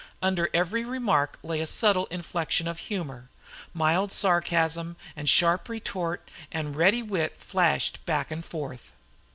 [0.19, 3.29] Under every remark lay a subtle inflection of humor.
[3.71, 8.93] Mild sarcasm and sharp retort and ready wit flashed back and forth.